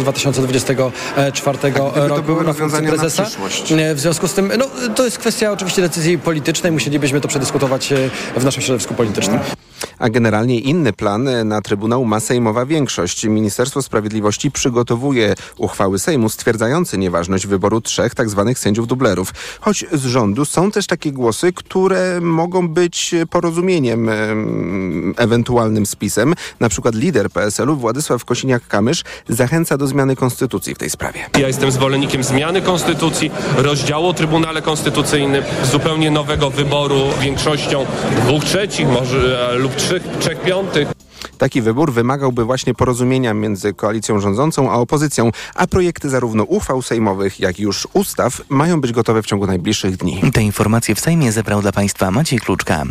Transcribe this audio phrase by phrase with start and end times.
[0.00, 2.08] 2024 roku.
[2.08, 3.22] To były rozwiązania prezesa.
[3.22, 3.74] na przyszłość.
[3.94, 6.72] W związku z tym, no, to jest kwestia oczywiście decyzji politycznej.
[6.72, 7.92] Musielibyśmy to przedyskutować
[8.36, 9.40] w naszym środowisku politycznym.
[9.98, 13.24] A generalnie inny plan na Trybunał ma sejmowa większość.
[13.24, 18.44] Ministerstwo Sprawiedliwości przygotowuje uchwały Sejmu stwierdzające nieważność wyboru trzech tzw.
[18.46, 19.30] Tak sędziów dublerów.
[19.60, 24.10] Choć z rządu są też takie głosy, które mogą być porozumieniem,
[25.16, 26.34] ewentualnym spisem.
[26.60, 31.20] Na przykład lider PSL-u Władysław Kosiniak-Kamysz zachęca do zmiany konstytucji w tej sprawie.
[31.38, 37.86] Ja jestem zwolennikiem zmiany konstytucji, rozdziału Trybunale Konstytucyjnym, zupełnie nowego wyboru większością
[38.26, 40.88] dwóch trzecich może lub trzech, trzech piątych.
[41.38, 47.40] Taki wybór wymagałby właśnie porozumienia między koalicją rządzącą a opozycją, a projekty zarówno uchwał sejmowych,
[47.40, 50.22] jak i już ustaw mają być gotowe w ciągu najbliższych dni.
[50.32, 52.82] Te informacje w Sejmie zebrał dla Państwa Maciej Kluczka.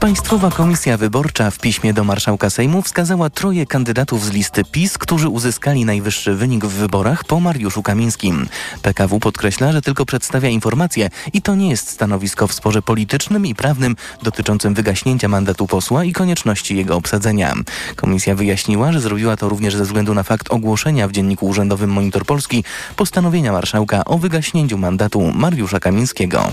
[0.00, 5.28] Państwowa Komisja Wyborcza w piśmie do marszałka Sejmu wskazała troje kandydatów z listy PiS, którzy
[5.28, 8.48] uzyskali najwyższy wynik w wyborach po Mariuszu Kamińskim.
[8.82, 13.54] PKW podkreśla, że tylko przedstawia informacje i to nie jest stanowisko w sporze politycznym i
[13.54, 17.54] prawnym dotyczącym wygaśnięcia mandatu posła i konieczności jego obsadzenia.
[17.96, 22.26] Komisja wyjaśniła, że zrobiła to również ze względu na fakt ogłoszenia w Dzienniku Urzędowym Monitor
[22.26, 22.64] Polski
[22.96, 26.50] postanowienia marszałka o wygaśnięciu mandatu Mariusza Kamińskiego.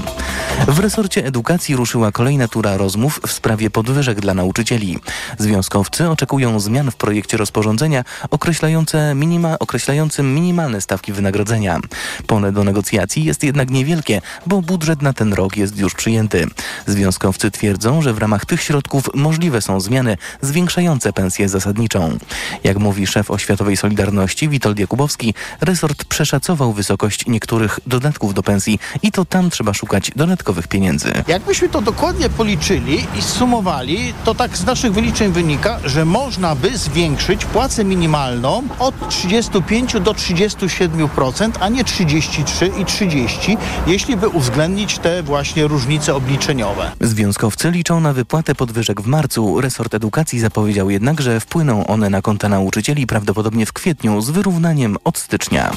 [0.68, 5.00] W resorcie edukacji ruszyła kolejna tura rozmów w sprawie podwyżek dla nauczycieli.
[5.38, 11.80] Związkowcy oczekują zmian w projekcie rozporządzenia określające minima, określającym minimalne stawki wynagrodzenia.
[12.28, 16.48] Pole do negocjacji jest jednak niewielkie, bo budżet na ten rok jest już przyjęty.
[16.88, 22.18] Związkowcy twierdzą, że w ramach tych środków możliwe są zmiany zwiększające pensję zasadniczą.
[22.64, 29.12] Jak mówi szef Oświatowej Solidarności Witold Jakubowski, resort przeszacował wysokość niektórych dodatków do pensji i
[29.12, 31.12] to tam trzeba szukać dodatkowych pieniędzy.
[31.28, 36.78] Jakbyśmy to dokładnie policzyli i sumowali, to tak z naszych wyliczeń wynika, że można by
[36.78, 45.00] zwiększyć płacę minimalną od 35 do 37%, a nie 33 i 30, jeśli by uwzględnić
[45.00, 46.92] te właśnie różnice obliczeniowe.
[47.02, 49.62] Związkowcy liczą na wypłatę podwyżek w marcu.
[49.62, 54.98] Resort Edukacji zapowiedział jednak, że wpłyną one na konta nauczycieli prawdopodobnie w kwietniu z wyrównaniem
[55.04, 55.72] od stycznia.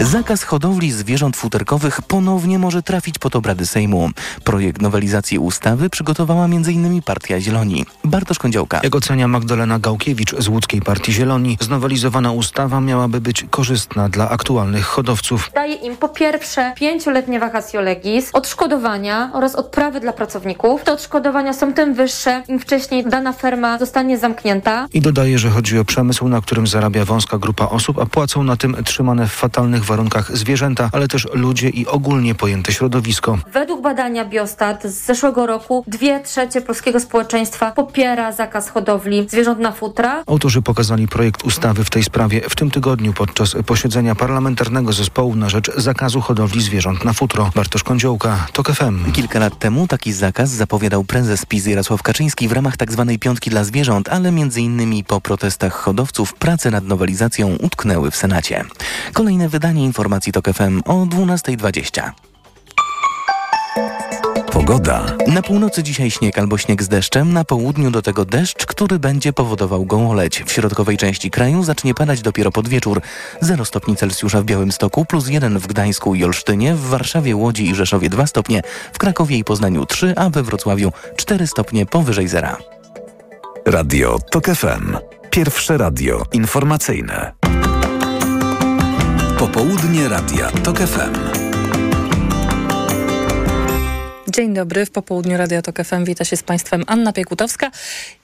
[0.00, 4.10] Zakaz hodowli zwierząt futerkowych ponownie może trafić pod obrady Sejmu.
[4.44, 7.02] Projekt nowelizacji ustawy przygotowała m.in.
[7.02, 7.84] Partia Zieloni.
[8.04, 8.80] Bartosz Kądziołka.
[8.82, 14.84] Jak ocenia Magdalena Gałkiewicz z łódzkiej Partii Zieloni, znowelizowana ustawa miałaby być korzystna dla aktualnych
[14.84, 15.50] hodowców.
[15.54, 20.82] Daje im po pierwsze pięcioletnie vacatio legis, odszkodowania oraz odprawy dla pracowników.
[20.82, 24.57] Te odszkodowania są tym wyższe, im wcześniej dana ferma zostanie zamknięta.
[24.92, 28.56] I dodaje, że chodzi o przemysł, na którym zarabia wąska grupa osób, a płacą na
[28.56, 33.38] tym trzymane w fatalnych warunkach zwierzęta, ale też ludzie i ogólnie pojęte środowisko.
[33.52, 39.72] Według badania Biostat z zeszłego roku dwie trzecie polskiego społeczeństwa popiera zakaz hodowli zwierząt na
[39.72, 40.22] futra.
[40.26, 45.48] Autorzy pokazali projekt ustawy w tej sprawie w tym tygodniu podczas posiedzenia parlamentarnego zespołu na
[45.48, 47.50] rzecz zakazu hodowli zwierząt na futro.
[47.54, 49.12] Bartosz Kądziołka, TOK FM.
[49.12, 53.04] Kilka lat temu taki zakaz zapowiadał prezes PiS Jarosław Kaczyński w ramach tzw.
[53.08, 58.16] Tak piątki dla zwierząt, ale między innymi po protestach hodowców prace nad nowelizacją utknęły w
[58.16, 58.64] Senacie.
[59.12, 62.10] Kolejne wydanie informacji TOK FM o 12.20.
[64.52, 65.06] Pogoda.
[65.26, 69.32] Na północy dzisiaj śnieg albo śnieg z deszczem, na południu do tego deszcz, który będzie
[69.32, 70.42] powodował gołoleć.
[70.46, 73.00] W środkowej części kraju zacznie padać dopiero pod wieczór.
[73.40, 77.74] 0 stopni Celsjusza w Białymstoku, plus 1 w Gdańsku i Olsztynie, w Warszawie, Łodzi i
[77.74, 82.77] Rzeszowie 2 stopnie, w Krakowie i Poznaniu 3, a we Wrocławiu 4 stopnie powyżej zera.
[83.70, 84.96] Radio TOK FM.
[85.30, 87.32] Pierwsze radio informacyjne.
[89.38, 91.14] Popołudnie Radia TOK FM.
[94.28, 97.70] Dzień dobry, w popołudniu Radio TOK FM wita się z Państwem Anna Piekutowska.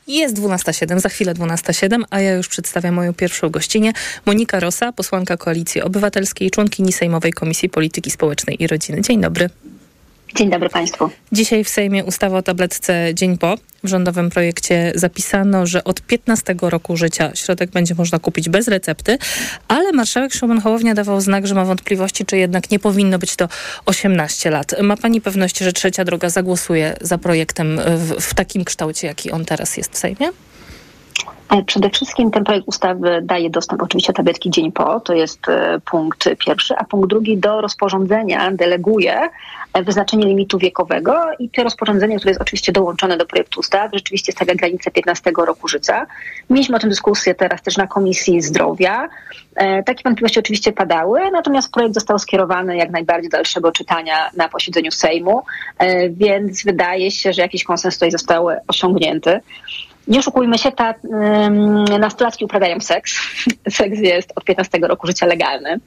[0.07, 3.93] Jest 12.07, za chwilę 12.07, a ja już przedstawiam moją pierwszą gościnę.
[4.27, 9.03] Monika Rosa, posłanka Koalicji Obywatelskiej, członkini Sejmowej Komisji Polityki Społecznej i Rodziny.
[9.03, 9.51] Dzień dobry.
[10.37, 11.11] Dzień dobry Państwu.
[11.33, 13.57] Dzisiaj w Sejmie ustawa o tabletce Dzień Po.
[13.85, 19.19] W rządowym projekcie zapisano, że od 15 roku życia środek będzie można kupić bez recepty,
[19.69, 23.49] ale marszałek Szymon Hołownia dawał znak, że ma wątpliwości, czy jednak nie powinno być to
[23.87, 24.75] 18 lat.
[24.83, 29.45] Ma Pani pewność, że Trzecia Droga zagłosuje za projektem w, w takim kształcie, jaki on
[29.45, 30.31] teraz jest w Sejmie?
[31.55, 35.81] E, przede wszystkim ten projekt ustawy daje dostęp oczywiście tabletki dzień po, to jest e,
[35.85, 39.29] punkt pierwszy, a punkt drugi do rozporządzenia deleguje
[39.73, 44.33] e, wyznaczenie limitu wiekowego i to rozporządzenie, które jest oczywiście dołączone do projektu ustawy, rzeczywiście
[44.33, 46.07] stawia granicę 15 roku życia.
[46.51, 49.09] Mieliśmy o tym dyskusję teraz też na Komisji Zdrowia.
[49.87, 54.91] Takie wątpliwości oczywiście padały, natomiast projekt został skierowany jak najbardziej do dalszego czytania na posiedzeniu
[54.91, 55.43] Sejmu,
[56.11, 59.41] więc wydaje się, że jakiś konsens tutaj został osiągnięty.
[60.09, 63.15] Nie oszukujmy się, ta, ym, nastolatki uprawiają seks.
[63.79, 65.81] Seks jest od 15 roku życia legalny.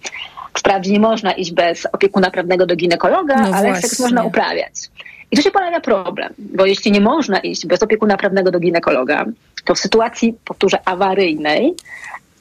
[0.57, 3.89] Wprawdzie nie można iść bez opiekuna prawnego do ginekologa, No ale właśnie.
[3.89, 4.73] seks można uprawiać.
[5.31, 9.25] I tu się pojawia problem, bo jeśli nie można iść bez opiekuna prawnego do ginekologa,
[9.65, 11.73] to w sytuacji, powtórzę, awaryjnej,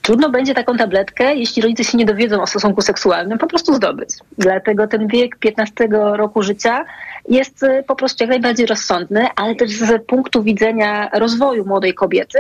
[0.07, 4.09] trudno będzie taką tabletkę, jeśli rodzice się nie dowiedzą o stosunku seksualnym, po prostu zdobyć.
[4.39, 6.85] Dlatego ten wiek 15 roku życia
[7.29, 12.39] jest y, po prostu jak najbardziej rozsądny, ale też z punktu widzenia rozwoju młodej kobiety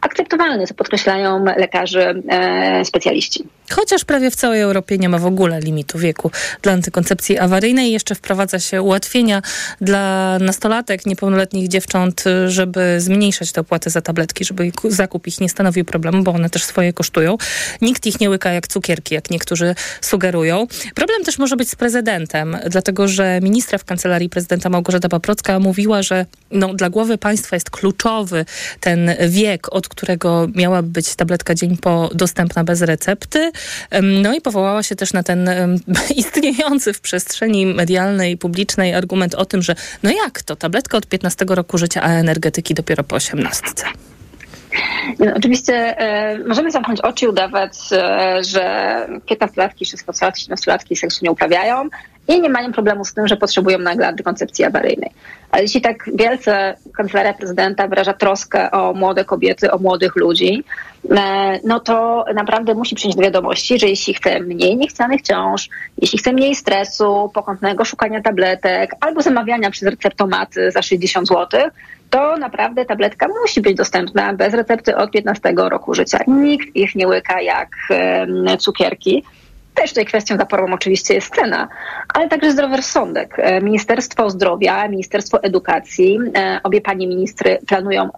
[0.00, 3.44] akceptowalny, co podkreślają lekarze e, specjaliści.
[3.70, 6.30] Chociaż prawie w całej Europie nie ma w ogóle limitu wieku
[6.62, 7.92] dla antykoncepcji awaryjnej.
[7.92, 9.42] Jeszcze wprowadza się ułatwienia
[9.80, 15.84] dla nastolatek, niepełnoletnich dziewcząt, żeby zmniejszać te opłaty za tabletki, żeby zakup ich nie stanowił
[15.84, 17.36] problemu, bo one też swoje kosztują.
[17.80, 20.66] Nikt ich nie łyka jak cukierki, jak niektórzy sugerują.
[20.94, 26.02] Problem też może być z prezydentem, dlatego że ministra w kancelarii prezydenta Małgorzata Paprocka mówiła,
[26.02, 28.44] że no, dla głowy państwa jest kluczowy
[28.80, 33.52] ten wiek, od którego miałaby być tabletka dzień po dostępna bez recepty.
[34.02, 35.50] No i powołała się też na ten
[36.22, 41.44] istniejący w przestrzeni medialnej, publicznej argument o tym, że no jak to, tabletka od 15
[41.48, 44.07] roku życia, a energetyki dopiero po 18.
[45.18, 51.30] No, oczywiście e, możemy zamknąć oczy i udawać, e, że 15-latki, 16-latki, 17-latki seksu nie
[51.30, 51.88] uprawiają
[52.28, 55.10] i nie mają problemu z tym, że potrzebują nagle antykoncepcji awaryjnej.
[55.50, 60.64] Ale jeśli tak wielce kancelaria prezydenta wyraża troskę o młode kobiety, o młodych ludzi,
[61.10, 66.18] e, no to naprawdę musi przyjąć do wiadomości, że jeśli chce mniej niechcianych ciąż, jeśli
[66.18, 71.60] chce mniej stresu, pokątnego szukania tabletek albo zamawiania przez receptomaty za 60 zł,
[72.10, 76.18] to naprawdę tabletka musi być dostępna bez recepty od 15 roku życia.
[76.26, 77.68] Nikt ich nie łyka jak
[78.58, 79.24] cukierki.
[79.78, 81.68] Też tutaj kwestią zaporową oczywiście jest cena,
[82.14, 83.34] ale także zdrowy rozsądek.
[83.38, 88.10] E, Ministerstwo Zdrowia, Ministerstwo Edukacji, e, obie panie ministry planują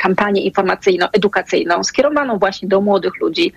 [0.00, 3.52] kampanię informacyjno-edukacyjną skierowaną właśnie do młodych ludzi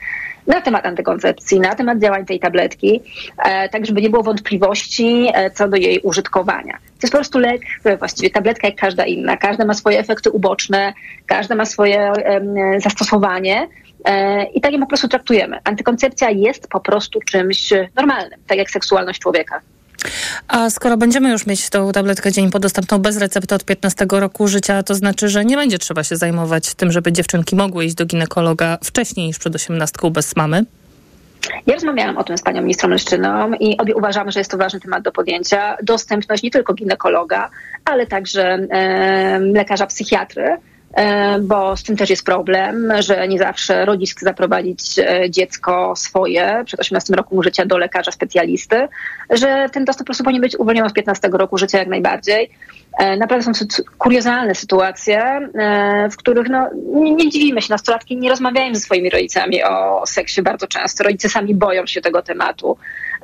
[0.48, 3.02] na temat antykoncepcji, na temat działań tej tabletki,
[3.46, 6.74] e, tak żeby nie było wątpliwości co do jej użytkowania.
[6.74, 7.62] To jest po prostu lek,
[8.00, 9.38] właściwie tabletka jak każda inna.
[9.38, 10.94] Każda ma swoje efekty uboczne,
[11.26, 12.12] każda ma swoje
[12.78, 13.68] zastosowanie.
[14.06, 15.60] E, I tak ją po prostu traktujemy.
[15.64, 19.62] Antykoncepcja jest po prostu czymś normalnym, tak jak seksualność człowieka.
[20.48, 24.48] A skoro będziemy już mieć tą tabletkę dzień po dostępną bez recepty od 15 roku
[24.48, 28.06] życia, to znaczy, że nie będzie trzeba się zajmować tym, żeby dziewczynki mogły iść do
[28.06, 30.66] ginekologa wcześniej niż przed 18 bez mamy?
[31.68, 34.80] Ja rozmawiałam o tym z panią ministrą Leszczyną i obie uważamy, że jest to ważny
[34.80, 35.78] temat do podjęcia.
[35.84, 37.50] Dostępność nie tylko ginekologa,
[37.86, 40.58] ale także e, lekarza psychiatry,
[41.42, 46.64] bo z tym też jest problem, że nie zawsze rodzic chce zaprowadzić e, dziecko swoje
[46.66, 48.88] przed 18 rokiem życia do lekarza specjalisty,
[49.30, 52.50] że ten dostęp po prostu powinien być uwolniony od 15 roku życia jak najbardziej.
[53.00, 53.66] E, Naprawdę są
[53.98, 59.10] kuriozalne sytuacje, e, w których no, nie, nie dziwimy się, nastolatki nie rozmawiają ze swoimi
[59.10, 61.04] rodzicami o seksie bardzo często.
[61.04, 62.78] Rodzice sami boją się tego tematu.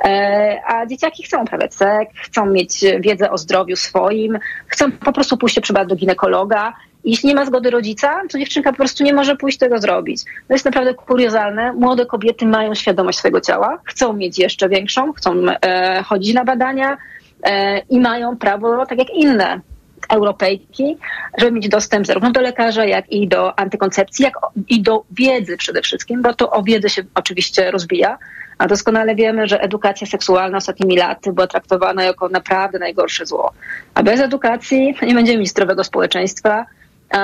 [0.03, 5.37] E, A dzieciaki chcą uprawiać seks, chcą mieć wiedzę o zdrowiu swoim, chcą po prostu
[5.37, 6.73] pójść się przybrać do ginekologa.
[7.09, 10.23] Jeśli nie ma zgody rodzica, to dziewczynka po prostu nie może pójść tego zrobić.
[10.23, 11.73] To jest naprawdę kuriozalne.
[11.73, 16.97] Młode kobiety mają świadomość swojego ciała, chcą mieć jeszcze większą, chcą e, chodzić na badania
[17.43, 19.61] e, i mają prawo, tak jak inne
[20.09, 20.97] Europejki,
[21.37, 24.33] żeby mieć dostęp zarówno do lekarza, jak i do antykoncepcji, jak
[24.67, 28.17] i do wiedzy przede wszystkim, bo to o wiedzę się oczywiście rozbija.
[28.57, 33.53] A doskonale wiemy, że edukacja seksualna ostatnimi laty była traktowana jako naprawdę najgorsze zło.
[33.93, 36.65] A bez edukacji nie będziemy mieć zdrowego społeczeństwa,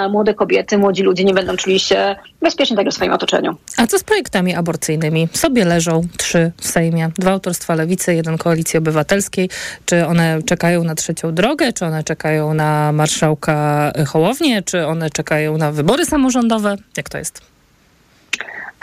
[0.09, 3.55] młode kobiety, młodzi ludzie nie będą czuli się bezpiecznie także w swoim otoczeniu.
[3.77, 5.27] A co z projektami aborcyjnymi?
[5.33, 7.09] Sobie leżą trzy w Sejmie.
[7.17, 9.49] Dwa autorstwa Lewicy, jeden Koalicji Obywatelskiej.
[9.85, 11.73] Czy one czekają na trzecią drogę?
[11.73, 14.61] Czy one czekają na marszałka Hołownię?
[14.63, 16.75] Czy one czekają na wybory samorządowe?
[16.97, 17.41] Jak to jest?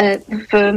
[0.02, 0.72] E, W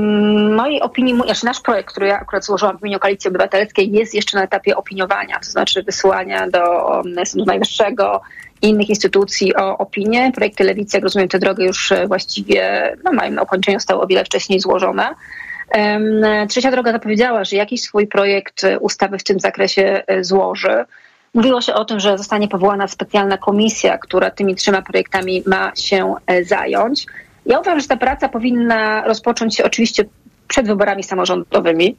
[0.55, 4.37] mojej opinii, znaczy nasz projekt, który ja akurat złożyłam w imieniu Koalicji Obywatelskiej, jest jeszcze
[4.37, 6.59] na etapie opiniowania, to znaczy wysyłania do
[7.25, 8.21] Sądu Najwyższego
[8.65, 10.31] i innych instytucji o opinię.
[10.35, 14.07] Projekty Lewicy, jak rozumiem, tę drogę już e, właściwie no, mają na ukończeniu, zostały o
[14.07, 15.15] wiele wcześniej złożone.
[16.49, 20.85] Trzecia droga zapowiedziała, że jakiś swój projekt e, ustawy w tym zakresie e, złoży.
[21.33, 26.13] Mówiło się o tym, że zostanie powołana specjalna komisja, która tymi trzema projektami ma się
[26.43, 27.05] zająć.
[27.45, 30.05] Ja uważam, że ta praca powinna rozpocząć się oczywiście
[30.47, 31.95] przed wyborami samorządowymi.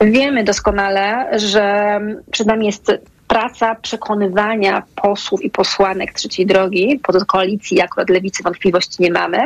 [0.00, 2.00] Wiemy doskonale, że
[2.30, 2.92] przed nami jest
[3.28, 9.38] praca przekonywania posłów i posłanek trzeciej drogi, pod koalicji, akurat lewicy wątpliwości nie mamy,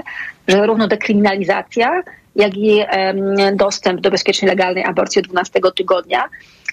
[0.48, 2.02] że zarówno dekryminalizacja,
[2.36, 6.24] jak i em, dostęp do bezpiecznej, legalnej aborcji od 12 tygodnia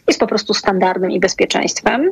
[0.08, 2.12] jest po prostu standardem i bezpieczeństwem.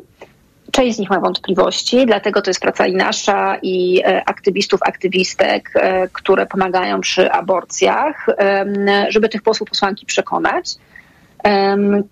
[0.72, 5.74] Część z nich ma wątpliwości, dlatego to jest praca i nasza, i aktywistów, aktywistek,
[6.14, 8.26] które pomagają przy aborcjach,
[9.10, 10.76] żeby tych posłów, posłanki przekonać.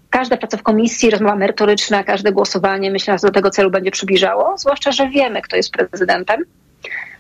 [0.10, 4.58] Każda praca w komisji, rozmowa merytoryczna, każde głosowanie myślę, że do tego celu będzie przybliżało,
[4.58, 6.44] zwłaszcza, że wiemy, kto jest prezydentem.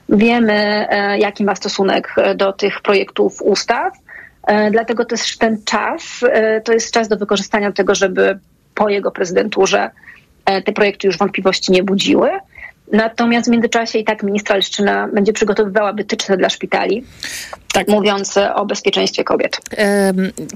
[0.09, 0.87] Wiemy,
[1.19, 3.93] jaki ma stosunek do tych projektów ustaw.
[4.71, 6.19] Dlatego też ten czas
[6.63, 8.39] to jest czas do wykorzystania tego, żeby
[8.75, 9.91] po jego prezydenturze
[10.45, 12.29] te projekty już wątpliwości nie budziły.
[12.91, 17.03] Natomiast w międzyczasie i tak ministra Leszczyna będzie przygotowywała wytyczne dla szpitali,
[17.73, 17.87] tak.
[17.87, 19.57] mówiąc o bezpieczeństwie kobiet.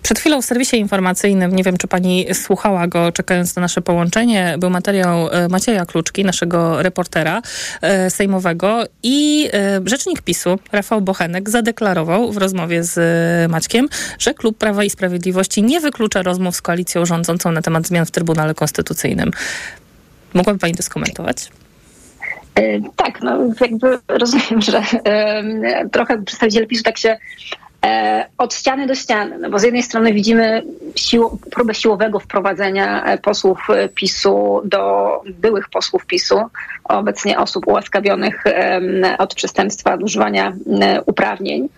[0.02, 4.56] Przed chwilą w serwisie informacyjnym, nie wiem czy pani słuchała go, czekając na nasze połączenie,
[4.58, 7.42] był materiał e, Macieja Kluczki, naszego reportera
[7.82, 13.00] e, sejmowego i e, rzecznik PiSu, Rafał Bochenek, zadeklarował w rozmowie z
[13.52, 18.06] Maćkiem, że Klub Prawa i Sprawiedliwości nie wyklucza rozmów z koalicją rządzącą na temat zmian
[18.06, 19.32] w Trybunale Konstytucyjnym.
[20.34, 21.50] Mogłaby pani to skomentować?
[22.60, 24.84] E, tak, no jakby rozumiem, że
[25.92, 27.18] trochę przedstawiciele PiSu tak się
[27.86, 30.64] e, od ściany do ściany, no bo z jednej strony widzimy
[30.96, 36.40] sił, próbę siłowego wprowadzenia e, posłów PiSu do byłych posłów PiSu,
[36.84, 38.44] obecnie osób ułaskawionych
[39.18, 40.54] od przestępstwa nadużywania
[41.06, 41.70] uprawnień.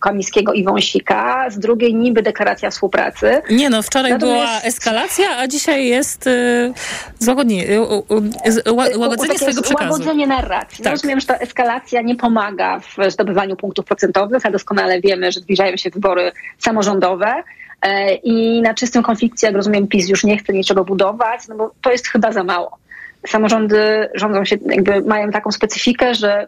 [0.00, 3.42] Kamińskiego i Wąsika, z drugiej niby deklaracja współpracy.
[3.50, 4.38] Nie no, wczoraj Natomiast...
[4.38, 6.72] była eskalacja, a dzisiaj jest y,
[7.18, 9.92] złagodnie, y, y, łagodzenie swojego przekazu.
[9.92, 10.76] Łagodzenie narracji.
[10.78, 10.92] No, tak.
[10.92, 15.76] rozumiem, że ta eskalacja nie pomaga w zdobywaniu punktów procentowych, a doskonale wiemy, że zbliżają
[15.76, 17.34] się wybory samorządowe.
[17.82, 21.70] E, I na czystym konflikcie, jak rozumiem, PiS już nie chce niczego budować, no bo
[21.82, 22.78] to jest chyba za mało.
[23.26, 26.46] Samorządy rządzą się, jakby mają taką specyfikę, że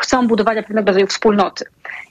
[0.00, 1.64] chcą budowania pewnego rodzaju wspólnoty.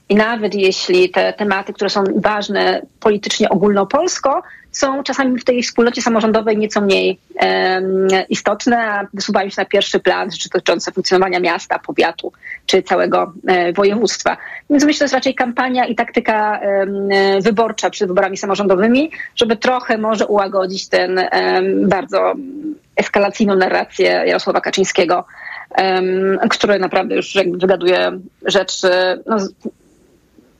[0.09, 6.01] I nawet jeśli te tematy, które są ważne politycznie ogólnopolsko, są czasami w tej wspólnocie
[6.01, 11.79] samorządowej nieco mniej um, istotne, a wysuwają się na pierwszy plan rzeczy dotyczące funkcjonowania miasta,
[11.79, 12.31] powiatu
[12.65, 14.37] czy całego e, województwa.
[14.69, 17.09] Więc myślę, że to jest raczej kampania i taktyka um,
[17.41, 22.33] wyborcza przed wyborami samorządowymi, żeby trochę może ułagodzić ten um, bardzo
[22.95, 25.25] eskalacyjną narrację Jarosława Kaczyńskiego
[26.49, 28.89] który naprawdę już wygaduje rzeczy
[29.25, 29.37] no,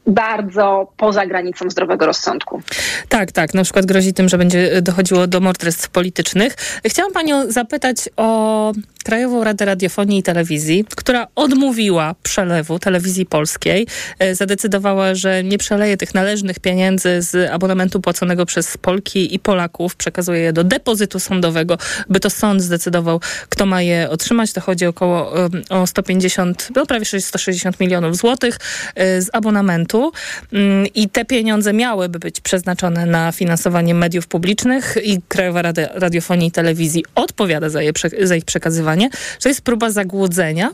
[0.08, 2.62] bardzo poza granicą zdrowego rozsądku.
[3.10, 3.54] Tak, tak.
[3.54, 6.56] Na przykład grozi tym, że będzie dochodziło do morderstw politycznych.
[6.86, 8.72] Chciałam panią zapytać o
[9.08, 13.88] Krajową Radę Radiofonii i Telewizji, która odmówiła przelewu telewizji polskiej.
[14.20, 19.96] E, zadecydowała, że nie przeleje tych należnych pieniędzy z abonamentu płaconego przez Polki i Polaków.
[19.96, 21.78] Przekazuje je do depozytu sądowego,
[22.10, 24.54] by to sąd zdecydował, kto ma je otrzymać.
[24.54, 25.34] To chodzi około
[25.70, 28.58] o 150, no prawie 160 milionów złotych
[28.96, 30.12] e, z abonamentu.
[30.54, 36.48] Mm, I te pieniądze miałyby być przeznaczone na finansowanie mediów publicznych i Krajowa Rada Radiofonii
[36.48, 40.70] i Telewizji odpowiada za, je, za ich przekazywanie że to jest próba zagłodzenia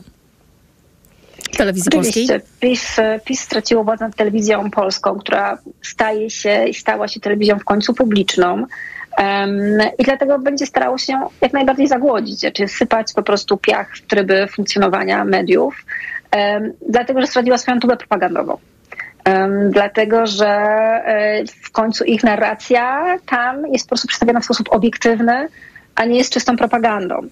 [1.56, 2.20] telewizji Oczywiście.
[2.20, 2.70] polskiej?
[2.70, 7.64] PiS, PiS straciło władzę nad telewizją polską, która staje się i stała się telewizją w
[7.64, 8.66] końcu publiczną.
[9.18, 14.06] Um, I dlatego będzie starało się jak najbardziej zagłodzić, czy sypać po prostu piach w
[14.06, 15.84] tryby funkcjonowania mediów,
[16.36, 18.58] um, dlatego że straciła swoją tubę propagandową.
[19.26, 24.72] Um, dlatego, że e, w końcu ich narracja tam jest po prostu przedstawiona w sposób
[24.72, 25.48] obiektywny,
[25.94, 27.22] a nie jest czystą propagandą.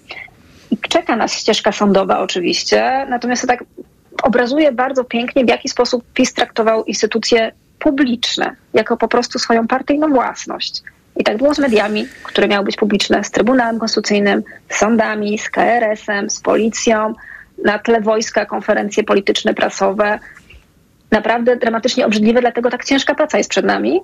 [0.89, 3.63] Czeka nas ścieżka sądowa oczywiście, natomiast to tak
[4.23, 10.09] obrazuje bardzo pięknie, w jaki sposób PiS traktował instytucje publiczne jako po prostu swoją partyjną
[10.09, 10.81] własność.
[11.15, 15.49] I tak było z mediami, które miały być publiczne, z Trybunałem Konstytucyjnym, z sądami, z
[15.49, 17.13] KRS-em, z policją,
[17.65, 20.19] na tle wojska, konferencje polityczne, prasowe.
[21.13, 24.01] Naprawdę dramatycznie obrzydliwe, dlatego tak ciężka praca jest przed nami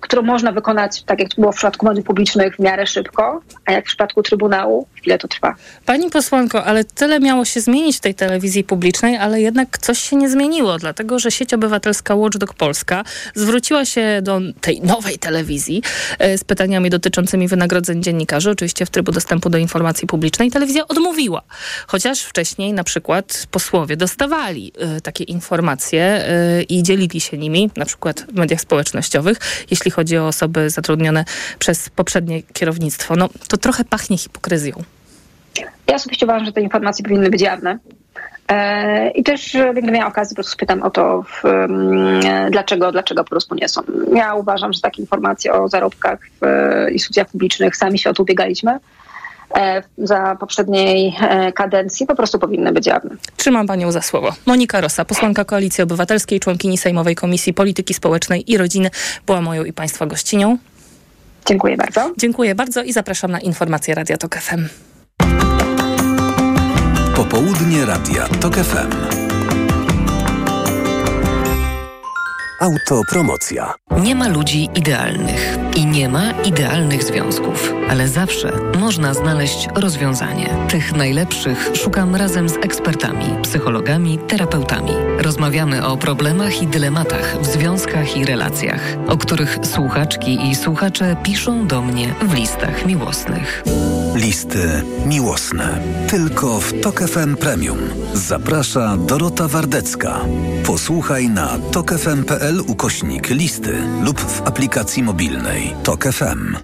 [0.00, 3.84] którą można wykonać, tak jak było w przypadku mediów publicznych, w miarę szybko, a jak
[3.84, 5.54] w przypadku Trybunału, chwilę to trwa.
[5.86, 10.16] Pani posłanko, ale tyle miało się zmienić w tej telewizji publicznej, ale jednak coś się
[10.16, 13.04] nie zmieniło, dlatego że sieć obywatelska Watchdog Polska
[13.34, 15.82] zwróciła się do tej nowej telewizji
[16.18, 20.50] e, z pytaniami dotyczącymi wynagrodzeń dziennikarzy, oczywiście w trybu dostępu do informacji publicznej.
[20.50, 21.42] Telewizja odmówiła,
[21.86, 25.55] chociaż wcześniej na przykład posłowie dostawali y, takie informacje
[26.60, 29.38] y, i dzielili się nimi, na przykład w mediach społecznościowych,
[29.70, 31.24] jeśli chodzi o osoby zatrudnione
[31.58, 33.16] przez poprzednie kierownictwo.
[33.16, 34.82] No, to trochę pachnie hipokryzją.
[35.86, 37.78] Ja osobiście uważam, że te informacje powinny być jawne.
[38.48, 41.42] E, I też będę miała okazję, po prostu spytam o to, w,
[42.50, 43.82] dlaczego, dlaczego po prostu nie są.
[44.14, 48.22] Ja uważam, że takie informacje o zarobkach w e, instytucjach publicznych sami się o to
[48.22, 48.78] ubiegaliśmy.
[49.54, 53.10] E, za poprzedniej e, kadencji po prostu powinny być jawne.
[53.36, 54.32] Trzymam panią za słowo.
[54.46, 58.90] Monika Rosa, posłanka Koalicji Obywatelskiej, członkini Sejmowej Komisji Polityki Społecznej i Rodziny,
[59.26, 60.58] była moją i państwa gościnią.
[61.46, 62.12] Dziękuję bardzo.
[62.16, 64.68] Dziękuję bardzo i zapraszam na informacje Radia Tok FM.
[67.16, 69.25] Popołudnie Radia TOK FM.
[72.60, 73.74] Autopromocja.
[74.02, 80.48] Nie ma ludzi idealnych i nie ma idealnych związków, ale zawsze można znaleźć rozwiązanie.
[80.68, 84.92] Tych najlepszych szukam razem z ekspertami, psychologami, terapeutami.
[85.18, 91.66] Rozmawiamy o problemach i dylematach w związkach i relacjach, o których słuchaczki i słuchacze piszą
[91.66, 93.64] do mnie w listach miłosnych.
[94.16, 95.78] Listy miłosne.
[96.10, 97.78] Tylko w TOK FM Premium.
[98.14, 100.20] Zaprasza Dorota Wardecka.
[100.66, 106.56] Posłuchaj na tokefm.pl ukośnik listy lub w aplikacji mobilnej TOK FM.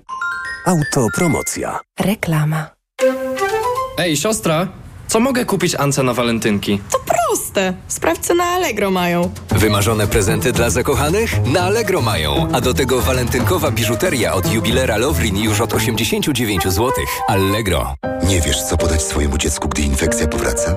[0.66, 1.80] Autopromocja.
[2.00, 2.70] Reklama.
[3.98, 4.68] Ej, siostra,
[5.12, 6.80] co mogę kupić Ance na walentynki?
[6.92, 7.74] To proste.
[7.88, 9.30] Sprawdź, co na Allegro mają.
[9.50, 11.46] Wymarzone prezenty dla zakochanych?
[11.46, 12.48] Na Allegro mają.
[12.52, 16.90] A do tego walentynkowa biżuteria od jubilera Lovrin już od 89 zł.
[17.28, 17.94] Allegro.
[18.24, 20.76] Nie wiesz, co podać swojemu dziecku, gdy infekcja powraca?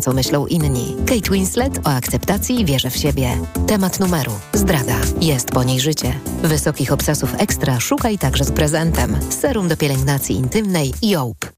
[0.00, 0.96] co myślą inni.
[1.06, 3.38] Kate Winslet o akceptacji i wierze w siebie.
[3.66, 4.32] Temat numeru.
[4.52, 4.96] Zdrada.
[5.20, 6.20] Jest po niej życie.
[6.42, 9.16] Wysokich obcasów ekstra szukaj także z prezentem.
[9.30, 11.57] Serum do pielęgnacji intymnej Jołp.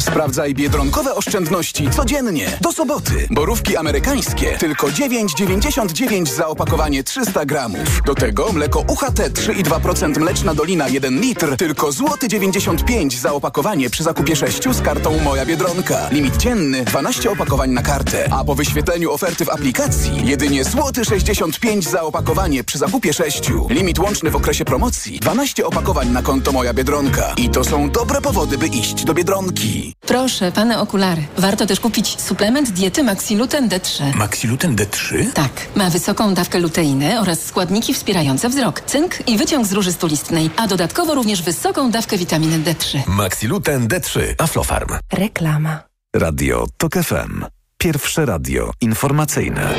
[0.00, 2.58] Sprawdzaj biedronkowe oszczędności codziennie.
[2.60, 3.28] Do soboty.
[3.30, 8.02] Borówki amerykańskie tylko 9,99 za opakowanie 300 gramów.
[8.06, 14.02] Do tego mleko UHT 3,2% mleczna dolina 1 litr tylko złoty 95 za opakowanie przy
[14.02, 16.08] zakupie 6 z kartą Moja Biedronka.
[16.10, 18.28] Limit dzienny 12 opakowań na kartę.
[18.30, 23.50] A po wyświetleniu oferty w aplikacji jedynie złoty 65 za opakowanie przy zakupie 6.
[23.70, 27.34] Limit łączny w okresie promocji 12 opakowań na konto Moja Biedronka.
[27.36, 29.87] I to są dobre powody, by iść do Biedronki.
[30.00, 31.22] Proszę, pane okulary.
[31.38, 34.16] Warto też kupić suplement diety Maxiluten D3.
[34.16, 35.32] Maxiluten D3?
[35.32, 35.50] Tak.
[35.74, 40.66] Ma wysoką dawkę luteiny oraz składniki wspierające wzrok, cynk i wyciąg z róży stulistnej, a
[40.66, 42.98] dodatkowo również wysoką dawkę witaminy D3.
[43.06, 44.20] Maxiluten D3.
[44.38, 44.88] Aflofarm.
[45.12, 45.82] Reklama.
[46.16, 47.44] Radio TOK FM.
[47.78, 49.74] Pierwsze radio informacyjne.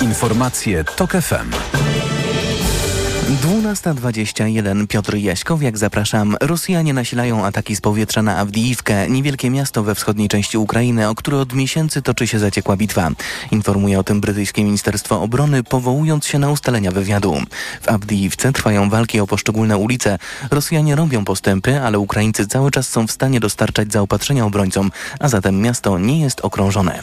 [0.00, 1.73] Informacje TOK FM.
[3.24, 6.36] 12.21 Piotr Jaśkowiak, zapraszam.
[6.40, 11.38] Rosjanie nasilają ataki z powietrza na Awdijiwkę, niewielkie miasto we wschodniej części Ukrainy, o które
[11.38, 13.10] od miesięcy toczy się zaciekła bitwa.
[13.50, 17.36] Informuje o tym brytyjskie Ministerstwo Obrony, powołując się na ustalenia wywiadu.
[17.82, 20.18] W Awdijiwce trwają walki o poszczególne ulice.
[20.50, 25.60] Rosjanie robią postępy, ale Ukraińcy cały czas są w stanie dostarczać zaopatrzenia obrońcom, a zatem
[25.60, 27.00] miasto nie jest okrążone.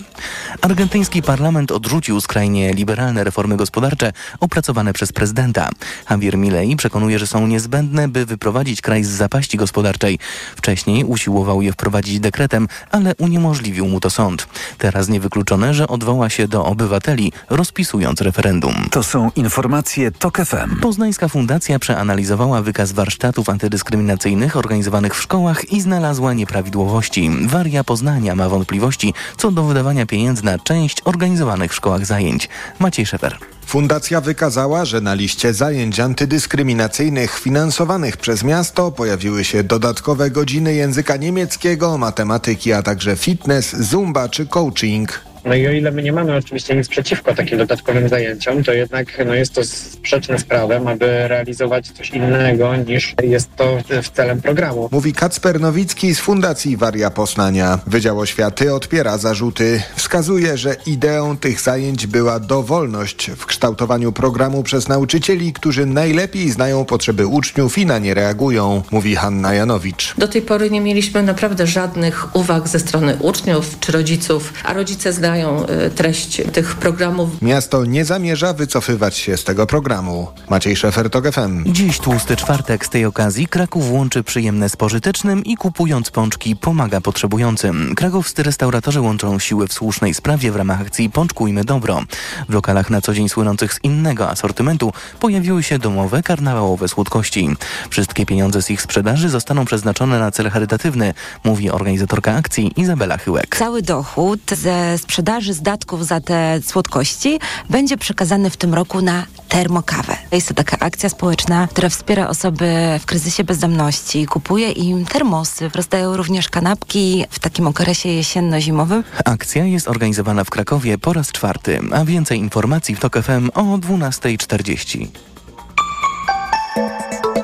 [0.62, 5.70] Argentyński parlament odrzucił skrajnie liberalne reformy gospodarcze opracowane przez prezydenta.
[6.12, 10.20] Javier Milei przekonuje, że są niezbędne, by wyprowadzić kraj z zapaści gospodarczej.
[10.56, 14.48] Wcześniej usiłował je wprowadzić dekretem, ale uniemożliwił mu to sąd.
[14.78, 18.74] Teraz niewykluczone, że odwoła się do obywateli, rozpisując referendum.
[18.92, 20.80] To są informacje TOK FM.
[20.82, 27.30] Poznańska Fundacja przeanalizowała wykaz warsztatów antydyskryminacyjnych organizowanych w szkołach i znalazła nieprawidłowości.
[27.48, 32.50] Waria Poznania ma wątpliwości co do wydawania pieniędzy na część organizowanych w szkołach zajęć.
[32.80, 33.38] Maciej Szefer.
[33.72, 41.18] Fundacja wykazała, że na liście zajęć antydyskryminacyjnych finansowanych przez miasto pojawiły się dodatkowe godziny języka
[41.18, 45.31] niemieckiego, matematyki, a także fitness, zumba czy coaching.
[45.46, 49.26] No i o ile my nie mamy oczywiście nic przeciwko takim dodatkowym zajęciom, to jednak
[49.26, 54.42] no jest to sprzeczne z prawem, aby realizować coś innego niż jest to w celem
[54.42, 54.90] programu.
[54.92, 57.80] Mówi Kacper Nowicki z Fundacji Waria Poznania.
[57.88, 59.82] Wydział Oświaty odpiera zarzuty.
[59.96, 66.86] Wskazuje, że ideą tych zajęć była dowolność w kształtowaniu programu przez nauczycieli, którzy najlepiej znają
[66.86, 70.14] potrzeby uczniów i na nie reagują, mówi Hanna Janowicz.
[70.18, 75.14] Do tej pory nie mieliśmy naprawdę żadnych uwag ze strony uczniów czy rodziców, a rodzice
[75.14, 77.42] zdali y, treść tych programów.
[77.42, 80.28] Miasto nie zamierza wycofywać się z tego programu.
[80.50, 81.74] Maciej Szefer, TOG FM.
[81.74, 82.86] Dziś tłusty czwartek.
[82.86, 87.96] Z tej okazji Kraków łączy przyjemne z pożytecznym i kupując pączki pomaga potrzebującym.
[87.96, 92.02] Krakowscy restauratorzy łączą siły w słusznej sprawie w ramach akcji Pączkujmy Dobro.
[92.50, 97.50] W lokalach na co dzień słynących z innego asortymentu pojawiły się domowe, karnawałowe słodkości.
[97.90, 101.14] Wszystkie pieniądze z ich sprzedaży zostaną przeznaczone na cel charytatywny,
[101.44, 103.56] mówi organizatorka akcji Izabela Chyłek.
[103.58, 105.21] Cały dochód ze sprzedaży
[105.52, 110.18] zdatków za te słodkości będzie przekazany w tym roku na termokawę.
[110.32, 112.66] Jest to taka akcja społeczna, która wspiera osoby
[113.00, 119.04] w kryzysie bezdomności, kupuje im termosy, rozdają również kanapki w takim okresie jesienno-zimowym.
[119.26, 123.62] Akcja jest organizowana w Krakowie po raz czwarty, a więcej informacji w TOK FM o
[123.62, 125.31] 12.40.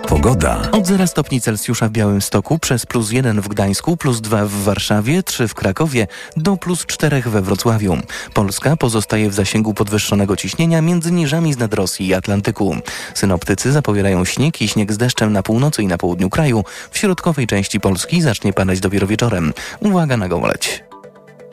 [0.08, 0.62] Pogoda.
[0.72, 5.24] Od 0 stopni Celsjusza w Białymstoku, przez plus 1 w Gdańsku, plus 2 w Warszawie,
[5.24, 7.98] 3 w Krakowie, do plus 4 we Wrocławiu.
[8.34, 12.76] Polska pozostaje w zasięgu podwyższonego ciśnienia między niżami z nad Rosji i Atlantyku.
[13.14, 16.64] Synoptycy zapowiadają śnieg i śnieg z deszczem na północy i na południu kraju.
[16.92, 19.54] W środkowej części Polski zacznie padać dopiero wieczorem.
[19.80, 20.84] Uwaga na gołoleć.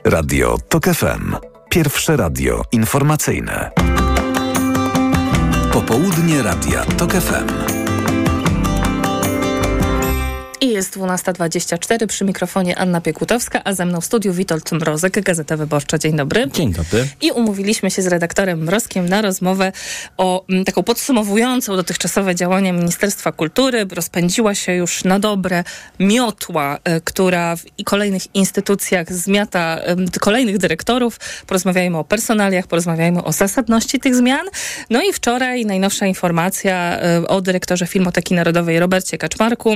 [0.04, 1.36] Radio TOK FM.
[1.70, 3.70] Pierwsze radio informacyjne.
[5.72, 7.83] Popołudnie Radia TOK FM.
[10.64, 15.56] I jest 12.24 przy mikrofonie Anna Piekutowska, a ze mną w studiu Witold Mrozek, Gazeta
[15.56, 15.98] Wyborcza.
[15.98, 16.50] Dzień dobry.
[16.52, 17.08] Dzień dobry.
[17.20, 19.72] I umówiliśmy się z redaktorem Mrozkiem na rozmowę
[20.16, 23.86] o m, taką podsumowującą dotychczasowe działania Ministerstwa Kultury.
[23.92, 25.64] Rozpędziła się już na dobre
[26.00, 29.80] miotła, y, która w kolejnych instytucjach zmiata
[30.16, 31.18] y, kolejnych dyrektorów.
[31.46, 34.46] Porozmawiajmy o personaliach, porozmawiajmy o zasadności tych zmian.
[34.90, 39.74] No i wczoraj najnowsza informacja y, o dyrektorze Filmoteki Narodowej Robercie Kaczmarku.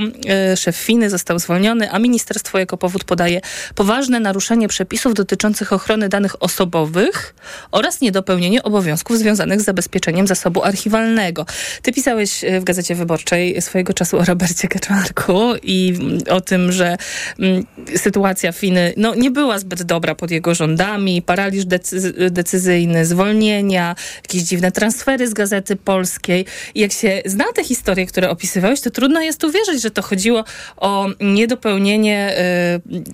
[0.55, 3.41] Szef Finy został zwolniony, a ministerstwo jako powód podaje
[3.75, 7.35] poważne naruszenie przepisów dotyczących ochrony danych osobowych
[7.71, 11.45] oraz niedopełnienie obowiązków związanych z zabezpieczeniem zasobu archiwalnego.
[11.81, 15.93] Ty pisałeś w Gazecie Wyborczej swojego czasu o Robercie Kaczmarku i
[16.29, 16.97] o tym, że
[17.39, 23.95] mm, sytuacja Finy no, nie była zbyt dobra pod jego rządami, paraliż decy decyzyjny, zwolnienia,
[24.15, 26.45] jakieś dziwne transfery z Gazety Polskiej.
[26.75, 30.43] I jak się zna te historie, które opisywałeś, to trudno jest uwierzyć, że to chodziło
[30.79, 32.35] o niedopełnienie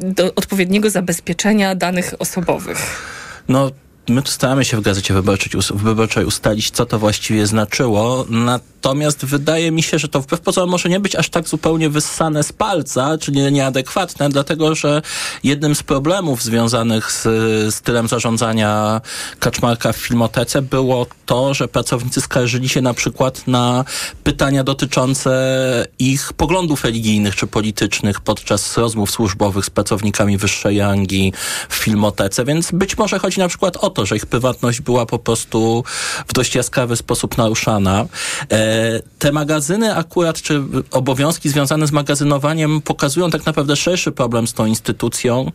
[0.03, 2.77] y, do odpowiedniego zabezpieczenia danych osobowych.
[3.47, 3.71] No,
[4.09, 5.13] my tu staramy się w Gazecie
[5.73, 8.25] Wyborczej, ustalić, co to właściwie znaczyło.
[8.29, 12.43] Natomiast wydaje mi się, że to wbrew pozorom może nie być aż tak zupełnie wyssane
[12.43, 15.01] z palca, czy nie, nieadekwatne, dlatego że
[15.43, 19.01] jednym z problemów związanych z stylem zarządzania
[19.39, 23.85] Kaczmarka w Filmotece było to, że pracownicy skarżyli się na przykład na
[24.23, 25.35] pytania dotyczące
[25.99, 31.33] ich poglądów religijnych czy politycznych podczas rozmów służbowych z pracownikami wyższej rangi
[31.69, 35.19] w Filmotece, więc być może chodzi na przykład o to, że ich prywatność była po
[35.19, 35.83] prostu
[36.27, 38.05] w dość jaskrawy sposób naruszana.
[38.51, 44.53] E, te magazyny akurat, czy obowiązki związane z magazynowaniem pokazują tak naprawdę szerszy problem z
[44.53, 45.51] tą instytucją,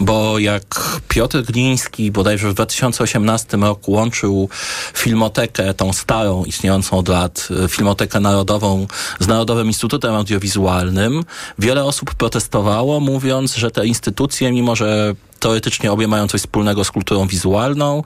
[0.00, 4.48] bo jak Piotr Gliński bodajże w 2018 roku łączył
[4.94, 8.86] Filmotekę, tą starą, istniejącą od lat, Filmotekę Narodową
[9.20, 11.24] z Narodowym Instytutem Audiowizualnym,
[11.58, 15.14] wiele osób protestowało, mówiąc, że te instytucje, mimo że
[15.44, 18.02] teoretycznie obie mają coś wspólnego z kulturą wizualną,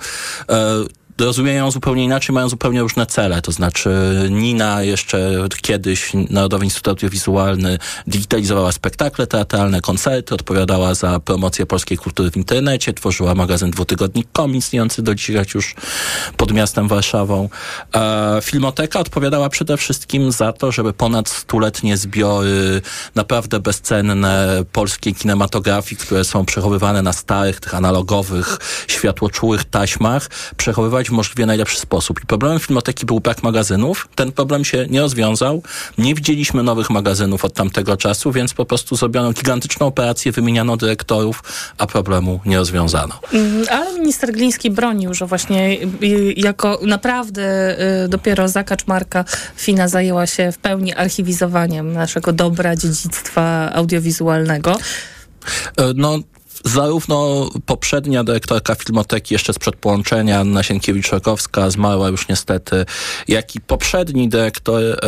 [1.20, 3.42] rozumieją zupełnie inaczej, mają zupełnie różne cele.
[3.42, 3.90] To znaczy
[4.30, 12.30] Nina jeszcze kiedyś, Narodowy Instytut Audiowizualny, digitalizowała spektakle teatralne, koncerty, odpowiadała za promocję polskiej kultury
[12.30, 15.74] w internecie, tworzyła magazyn dwutygodnik.com, istniejący do dzisiaj już
[16.36, 17.48] pod miastem Warszawą.
[17.94, 22.82] E, Filmoteka odpowiadała przede wszystkim za to, żeby ponad stuletnie zbiory
[23.14, 31.10] naprawdę bezcenne polskiej kinematografii, które są przechowywane na starych, tych analogowych, światłoczułych taśmach, przechowywać w
[31.10, 32.22] możliwie najlepszy sposób.
[32.22, 34.08] I problemem Filmoteki był brak magazynów.
[34.14, 35.62] Ten problem się nie rozwiązał.
[35.98, 41.42] Nie widzieliśmy nowych magazynów od tamtego czasu, więc po prostu zrobiono gigantyczną operację, wymieniano dyrektorów,
[41.78, 43.20] a problemu nie rozwiązano.
[43.70, 45.76] Ale minister Gliński bronił, że właśnie
[46.36, 47.76] jako naprawdę
[48.08, 49.24] dopiero za Kaczmarka
[49.56, 54.78] Fina zajęła się w pełni archiwizowaniem naszego dobra dziedzictwa audiowizualnego.
[55.94, 56.18] No,
[56.64, 62.84] zarówno poprzednia dyrektorka Filmoteki jeszcze sprzed połączenia, Anna Sienkiewicz-Rokowska, zmarła już niestety,
[63.28, 64.98] jak i poprzedni dyrektor e,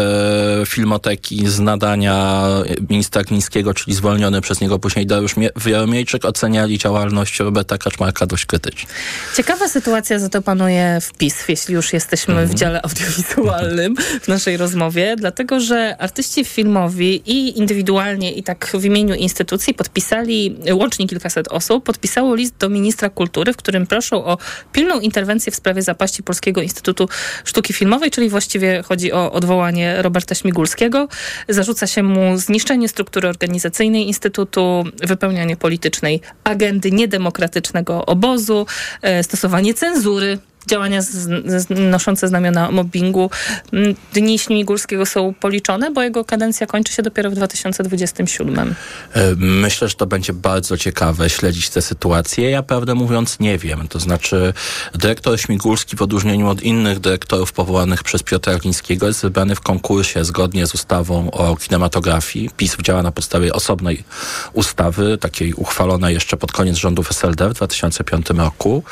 [0.67, 2.47] Filmoteki z nadania
[2.91, 8.89] ministra Glińskiego, czyli zwolniony przez niego później Dariusz Wieromiejczyk, oceniali działalność Roberta Kaczmarka dość krytycznie.
[9.37, 12.49] Ciekawa sytuacja za to panuje w PiS, jeśli już jesteśmy mm.
[12.49, 18.85] w dziale audiowizualnym w naszej rozmowie, dlatego, że artyści filmowi i indywidualnie i tak w
[18.85, 24.39] imieniu instytucji podpisali łącznie kilkaset osób podpisało list do ministra kultury, w którym proszą o
[24.73, 27.09] pilną interwencję w sprawie zapaści Polskiego Instytutu
[27.45, 31.09] Sztuki Filmowej, czyli właściwie chodzi o odwołanie Roberta Śmigulskiego.
[31.49, 38.67] Zarzuca się mu zniszczenie struktury organizacyjnej Instytutu, wypełnianie politycznej agendy niedemokratycznego obozu,
[39.03, 43.31] e, stosowanie cenzury działania z, z, noszące znamiona mobbingu.
[43.73, 48.75] Mm, Dni Śmigulskiego są policzone, bo jego kadencja kończy się dopiero w 2027.
[49.15, 52.51] E, Myślę, że to będzie bardzo ciekawe śledzić tę sytuację.
[52.51, 53.89] Ja prawdę mówiąc nie wiem.
[53.89, 54.53] To znaczy
[54.95, 60.25] dyrektor Śmigulski w odróżnieniu od innych dyrektorów powołanych przez Piotra Glińskiego jest wybrany w konkursie
[60.25, 62.51] zgodnie z ustawą o kinematografii.
[62.57, 64.05] PiS działa na podstawie osobnej
[64.53, 68.83] ustawy, takiej uchwalonej jeszcze pod koniec rządów SLD w 2005 roku.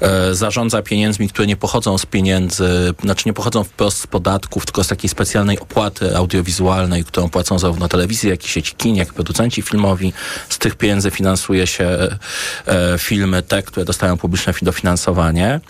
[0.00, 4.84] E, Zarządza pieniędzmi, które nie pochodzą z pieniędzy, znaczy nie pochodzą wprost z podatków, tylko
[4.84, 9.62] z takiej specjalnej opłaty audiowizualnej, którą płacą zarówno telewizje, jak i sieci kin, jak producenci
[9.62, 10.12] filmowi.
[10.48, 12.18] Z tych pieniędzy finansuje się e,
[12.98, 15.60] filmy te, które dostają publiczne dofinansowanie.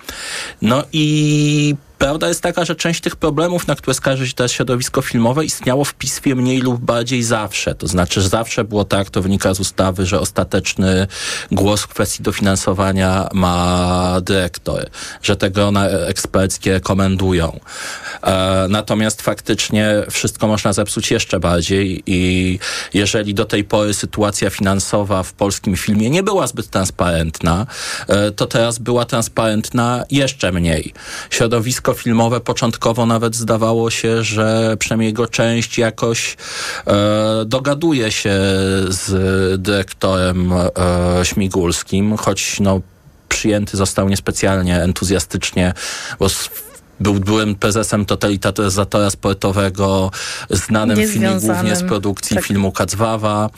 [0.62, 5.02] No i Prawda jest taka, że część tych problemów, na które skarży się teraz środowisko
[5.02, 7.74] filmowe, istniało w pismie mniej lub bardziej zawsze.
[7.74, 11.06] To znaczy, że zawsze było tak, to wynika z ustawy, że ostateczny
[11.52, 14.90] głos w kwestii dofinansowania ma dyrektor,
[15.22, 17.60] że te grona eksperckie rekomendują.
[18.22, 22.58] E, natomiast faktycznie wszystko można zepsuć jeszcze bardziej i
[22.94, 27.66] jeżeli do tej pory sytuacja finansowa w polskim filmie nie była zbyt transparentna,
[28.08, 30.94] e, to teraz była transparentna jeszcze mniej.
[31.30, 36.36] Środowisko filmowe początkowo nawet zdawało się, że przynajmniej jego część jakoś
[36.86, 38.34] e, dogaduje się
[38.88, 39.10] z
[39.62, 40.70] dyrektorem e,
[41.24, 42.80] Śmigulskim, choć no,
[43.28, 45.74] przyjęty został niespecjalnie entuzjastycznie,
[46.18, 46.28] bo
[47.02, 50.10] był, byłem prezesem totalizatora sportowego,
[50.50, 52.44] znanym filmie głównie z produkcji tak.
[52.44, 53.50] filmu Kacwawa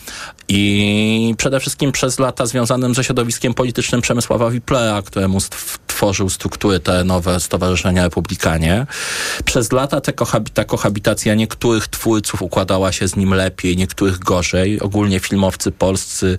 [0.49, 5.39] i przede wszystkim przez lata związanym ze środowiskiem politycznym Przemysława Wiplera, któremu
[5.87, 8.87] tworzył struktury te nowe Stowarzyszenia Republikanie.
[9.45, 14.81] Przez lata ta, kohabi ta kohabitacja niektórych twórców układała się z nim lepiej, niektórych gorzej.
[14.81, 16.37] Ogólnie filmowcy polscy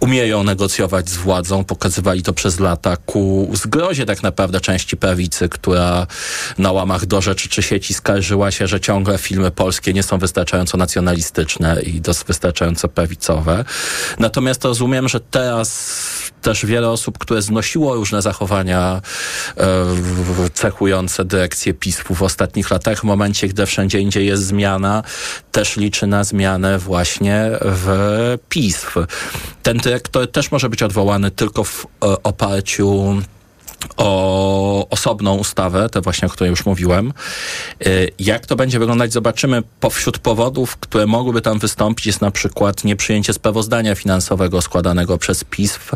[0.00, 6.06] umieją negocjować z władzą, pokazywali to przez lata ku zgrozie tak naprawdę części prawicy, która
[6.58, 10.78] na łamach do rzeczy czy sieci skarżyła się, że ciągle filmy polskie nie są wystarczająco
[10.78, 13.64] nacjonalistyczne i wystarczająco prawicowe.
[14.18, 15.96] Natomiast rozumiem, że teraz
[16.42, 19.02] też wiele osób, które znosiło różne zachowania
[19.56, 19.86] e,
[20.54, 25.02] cechujące dyrekcję PiS w ostatnich latach, w momencie, gdy wszędzie indziej jest zmiana,
[25.52, 27.88] też liczy na zmianę właśnie w
[28.48, 28.86] PiS.
[29.62, 33.22] Ten dyrektor też może być odwołany tylko w e, oparciu
[33.96, 37.12] o osobną ustawę, tę właśnie, o której już mówiłem.
[37.86, 39.62] Y, jak to będzie wyglądać, zobaczymy.
[39.90, 45.90] Wśród powodów, które mogłyby tam wystąpić, jest na przykład nieprzyjęcie sprawozdania finansowego składanego przez PISF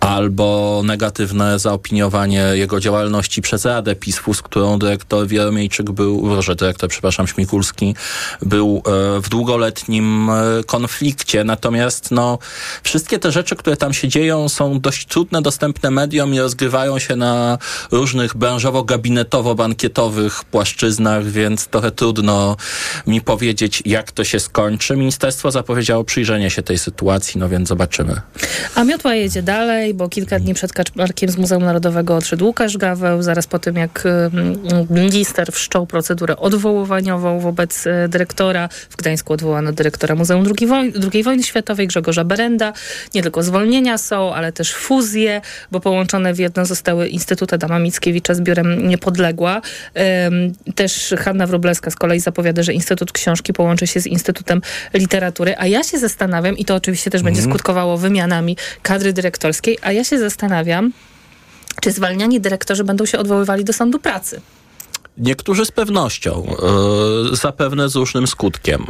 [0.00, 6.90] albo negatywne zaopiniowanie jego działalności przez Radę PISF-u, z którą dyrektor Wieromiejczyk był, może dyrektor,
[6.90, 7.94] przepraszam, Śmikulski,
[8.42, 10.34] był e, w długoletnim e,
[10.66, 11.44] konflikcie.
[11.44, 12.38] Natomiast no,
[12.82, 17.16] wszystkie te rzeczy, które tam się dzieją, są dość trudne, dostępne mediom i rozgrywają się
[17.18, 17.58] na
[17.90, 22.56] różnych branżowo-gabinetowo-bankietowych płaszczyznach, więc trochę trudno
[23.06, 24.96] mi powiedzieć, jak to się skończy.
[24.96, 28.20] Ministerstwo zapowiedziało przyjrzenie się tej sytuacji, no więc zobaczymy.
[28.74, 33.22] A miotła jedzie dalej, bo kilka dni przed kaczmarkiem z Muzeum Narodowego odszedł Łukasz Gaweł,
[33.22, 34.04] zaraz po tym jak
[34.90, 38.68] minister wszczął procedurę odwoływaniową wobec e, dyrektora.
[38.90, 42.72] W Gdańsku odwołano dyrektora Muzeum II, Woj II Wojny Światowej, Grzegorza Berenda.
[43.14, 48.34] Nie tylko zwolnienia są, ale też fuzje, bo połączone w jedno zostały Instytut Adama Mickiewicza
[48.34, 49.60] z biurem Niepodległa.
[50.74, 54.60] Też Hanna Wróblewska z kolei zapowiada, że Instytut Książki połączy się z Instytutem
[54.94, 57.54] Literatury, a ja się zastanawiam, i to oczywiście też będzie mhm.
[57.54, 60.92] skutkowało wymianami kadry dyrektorskiej, a ja się zastanawiam,
[61.80, 64.40] czy zwalniani dyrektorzy będą się odwoływali do sądu pracy.
[65.18, 66.56] Niektórzy z pewnością,
[67.32, 68.86] e, zapewne z różnym skutkiem.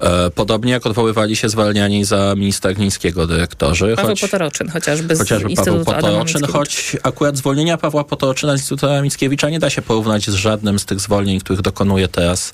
[0.00, 3.92] E, podobnie jak odwoływali się zwalniani za ministra Glińskiego dyrektorzy.
[3.96, 8.86] Paweł choć, Potoroczyn chociażby z Chociażby Paweł Potoroczyn, choć akurat zwolnienia Pawła Potoroczyna z Instytutu
[9.02, 12.52] Mickiewicza nie da się porównać z żadnym z tych zwolnień, których dokonuje teraz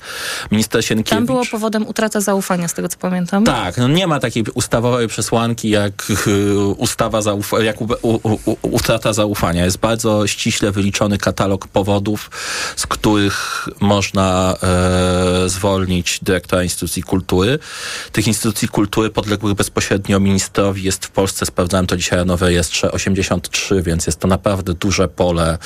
[0.51, 1.09] minister Sienkiewicz.
[1.09, 3.43] Tam było powodem utrata zaufania, z tego co pamiętam.
[3.43, 6.11] Tak, no nie ma takiej ustawowej przesłanki jak
[6.77, 9.65] ustawa zaufa- jak u, u, u, utrata zaufania.
[9.65, 12.31] Jest bardzo ściśle wyliczony katalog powodów,
[12.75, 17.59] z których których można e, zwolnić dyrektora instytucji kultury.
[18.11, 23.81] Tych instytucji kultury podległych bezpośrednio ministrowi jest w Polsce, sprawdzałem to dzisiaj na rejestrze, 83,
[23.81, 25.57] więc jest to naprawdę duże pole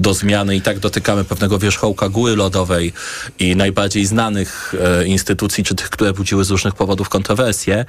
[0.00, 2.92] do zmiany i tak dotykamy pewnego wierzchołka góry lodowej
[3.38, 7.84] i najbardziej znanych e, instytucji, czy tych, które budziły z różnych powodów kontrowersje.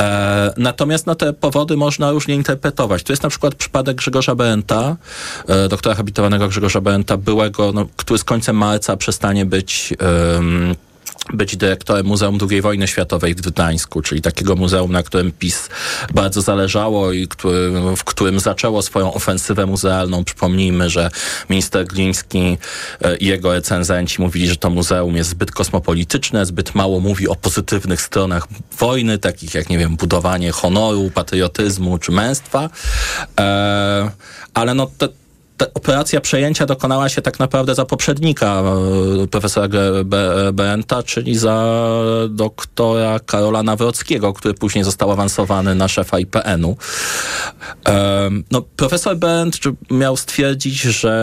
[0.00, 3.02] E, natomiast no, te powody można różnie interpretować.
[3.02, 4.96] Tu jest na przykład przypadek Grzegorza Berenta,
[5.48, 9.94] e, doktora habilitowanego Grzegorza Berenta, byłego, no, który z końcem marca przestanie być
[11.32, 15.68] być dyrektorem Muzeum II wojny światowej w Gdańsku, czyli takiego muzeum, na którym PiS
[16.14, 20.24] bardzo zależało i który, w którym zaczęło swoją ofensywę muzealną.
[20.24, 21.10] Przypomnijmy, że
[21.50, 22.58] minister Gliński
[23.00, 27.36] e, i jego recenzenci mówili, że to muzeum jest zbyt kosmopolityczne, zbyt mało mówi o
[27.36, 32.70] pozytywnych stronach wojny, takich jak, nie wiem, budowanie honoru, patriotyzmu czy męstwa.
[33.40, 34.10] E,
[34.54, 35.08] ale no te,
[35.74, 38.62] operacja przejęcia dokonała się tak naprawdę za poprzednika
[39.22, 39.68] e, profesora
[40.52, 41.86] Benta, czyli za
[42.28, 46.76] doktora Karola Nawrockiego, który później został awansowany na szefa IPN-u.
[48.50, 49.58] No, profesor Bent
[49.90, 51.14] miał stwierdzić, że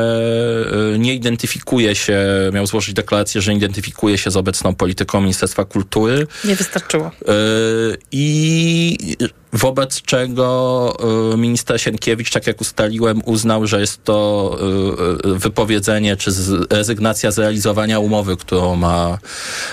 [0.95, 5.65] e, nie identyfikuje się, miał złożyć deklarację, że nie identyfikuje się z obecną polityką Ministerstwa
[5.65, 6.27] Kultury.
[6.45, 7.05] Nie wystarczyło.
[7.05, 7.31] E,
[8.11, 8.97] I
[9.53, 10.97] wobec czego
[11.37, 14.26] minister Sienkiewicz, tak jak ustaliłem, uznał, że jest to
[15.25, 16.31] y, y, wypowiedzenie czy
[16.69, 19.17] rezygnacja z realizowania umowy, którą ma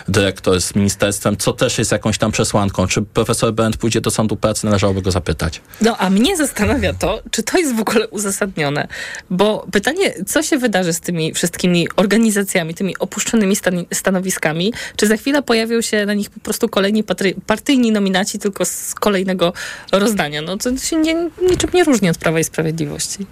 [0.08, 2.86] dyrektor z ministerstwem, co też jest jakąś tam przesłanką.
[2.86, 5.60] Czy profesor Bent pójdzie do sądu pracy, należałoby go zapytać.
[5.80, 8.88] No, a mnie zastanawia to, czy to jest w ogóle uzasadnione.
[9.30, 14.72] Bo pytanie, co się wydarzy z tymi wszystkimi organizacjami, tymi opuszczonymi stan stanowiskami?
[14.96, 17.04] Czy za chwilę pojawią się na nich po prostu kolejni
[17.46, 19.52] partyjni nominaci tylko z kolejnego
[19.92, 20.42] rozdania.
[20.42, 23.26] No to się nie, niczym nie różni od Prawa i Sprawiedliwości.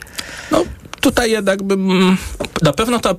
[0.51, 0.65] No
[1.03, 2.17] tutaj jednak bym...
[2.63, 3.15] Na pewno ta...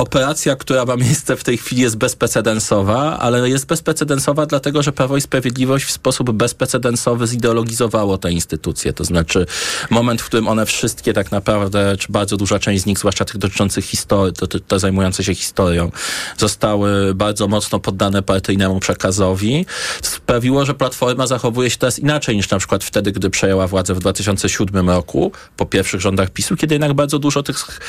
[0.00, 5.16] Operacja, która ma miejsce w tej chwili jest bezprecedensowa, ale jest bezprecedensowa dlatego, że Prawo
[5.16, 8.92] i Sprawiedliwość w sposób bezprecedensowy zideologizowało te instytucje.
[8.92, 9.46] To znaczy
[9.90, 13.38] moment, w którym one wszystkie tak naprawdę, czy bardzo duża część z nich, zwłaszcza tych
[13.38, 15.90] dotyczących historii, te, te zajmujące się historią,
[16.38, 19.66] zostały bardzo mocno poddane partyjnemu przekazowi,
[20.02, 23.98] sprawiło, że Platforma zachowuje się teraz inaczej niż na przykład wtedy, gdy przejęła władzę w
[23.98, 27.80] 2007 roku, po pierwszych rządach PiSu, kiedy jednak bardzo dużo tych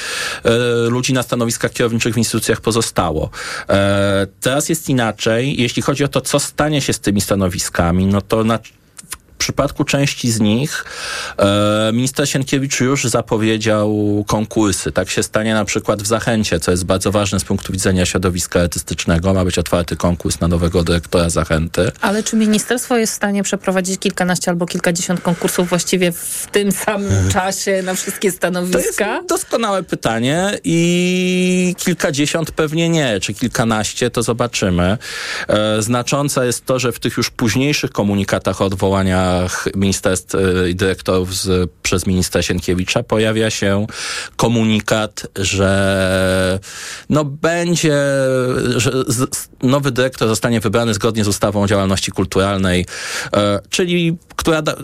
[0.43, 0.51] e,
[0.89, 3.29] ludzi na stanowiskach kierowniczych w instytucjach pozostało.
[3.69, 5.61] E, teraz jest inaczej.
[5.61, 8.59] Jeśli chodzi o to, co stanie się z tymi stanowiskami, no to na
[9.41, 10.85] przypadku części z nich
[11.37, 14.91] e, minister Sienkiewicz już zapowiedział konkursy.
[14.91, 18.61] Tak się stanie na przykład w Zachęcie, co jest bardzo ważne z punktu widzenia środowiska
[18.61, 19.33] artystycznego.
[19.33, 21.91] Ma być otwarty konkurs na nowego dyrektora Zachęty.
[22.01, 27.29] Ale czy ministerstwo jest w stanie przeprowadzić kilkanaście albo kilkadziesiąt konkursów właściwie w tym samym
[27.29, 29.05] czasie na wszystkie stanowiska?
[29.05, 34.97] To jest doskonałe pytanie i kilkadziesiąt pewnie nie, czy kilkanaście, to zobaczymy.
[35.47, 38.69] E, znaczące jest to, że w tych już późniejszych komunikatach o
[39.31, 43.85] odwołania ministerstw y, i dyrektorów z, przez ministra Sienkiewicza pojawia się
[44.35, 46.59] komunikat, że
[47.09, 48.03] no będzie,
[48.75, 48.91] że
[49.63, 52.85] nowy dyrektor zostanie wybrany zgodnie z ustawą o działalności kulturalnej,
[53.33, 54.75] e, czyli która da,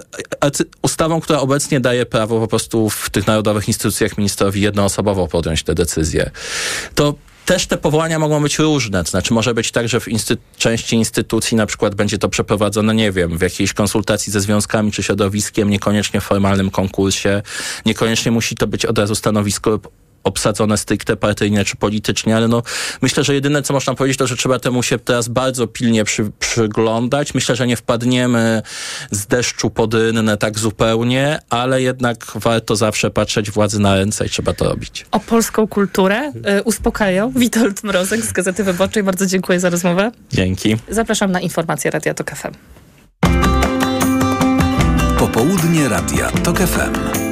[0.81, 5.75] ustawą, która obecnie daje prawo po prostu w tych narodowych instytucjach ministrowi jednoosobowo podjąć te
[5.75, 6.31] decyzje.
[6.95, 7.15] To
[7.47, 9.03] też te powołania mogą być różne.
[9.03, 12.95] To znaczy może być tak, że w insty części instytucji na przykład będzie to przeprowadzone,
[12.95, 17.41] nie wiem, w jakiejś konsultacji ze związkami czy środowiskiem, niekoniecznie w formalnym konkursie.
[17.86, 19.79] Niekoniecznie musi to być od razu stanowisko
[20.28, 22.63] obsadzone stricte partyjnie czy politycznie, ale no
[23.02, 26.32] myślę, że jedyne co można powiedzieć to, że trzeba temu się teraz bardzo pilnie przy,
[26.40, 27.34] przyglądać.
[27.34, 28.62] Myślę, że nie wpadniemy
[29.12, 34.30] z deszczu pod rynnę tak zupełnie, ale jednak warto zawsze patrzeć władzy na ręce i
[34.30, 35.06] trzeba to robić.
[35.12, 39.04] O polską kulturę y, uspokajał Witold Mrozek z Gazety Wyborczej.
[39.04, 40.12] Bardzo dziękuję za rozmowę.
[40.32, 40.78] Dzięki.
[40.90, 42.52] Zapraszam na informacje Radia Tok FM.
[45.20, 47.27] Popołudnie Radia Tok FM.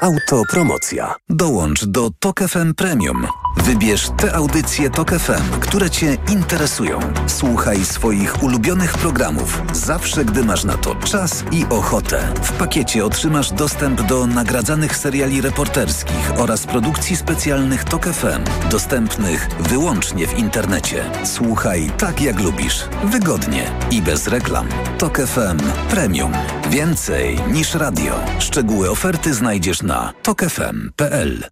[0.00, 1.14] Autopromocja.
[1.28, 3.26] Dołącz do Tok FM Premium.
[3.56, 7.00] Wybierz te audycje Tok FM, które Cię interesują.
[7.26, 12.32] Słuchaj swoich ulubionych programów zawsze, gdy masz na to czas i ochotę.
[12.42, 20.26] W pakiecie otrzymasz dostęp do nagradzanych seriali reporterskich oraz produkcji specjalnych Tok FM, dostępnych wyłącznie
[20.26, 21.04] w internecie.
[21.24, 24.68] Słuchaj tak jak lubisz, wygodnie i bez reklam.
[24.98, 25.58] Tok FM
[25.90, 26.32] Premium.
[26.70, 28.14] Więcej niż radio.
[28.38, 31.44] Szczegóły oferty znajdziesz na tokefm.pl.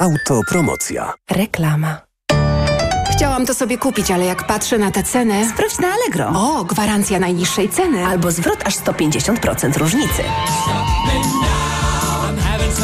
[0.00, 1.12] Autopromocja.
[1.30, 2.00] Reklama.
[3.12, 5.48] Chciałam to sobie kupić, ale jak patrzę na tę cenę...
[5.48, 6.40] Sprawdź na Allegro.
[6.40, 8.06] O, gwarancja najniższej ceny.
[8.06, 10.22] Albo zwrot aż 150% różnicy.